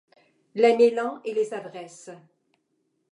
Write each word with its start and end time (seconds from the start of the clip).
Les 0.55 0.75
Mélans 0.75 1.21
et 1.25 1.33
les 1.35 1.53
Avresses. 1.53 2.09